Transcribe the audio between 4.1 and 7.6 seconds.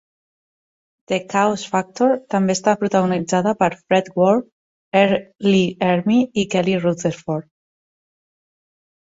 Ward, R. Lee Ermey i Kelly Rutherford.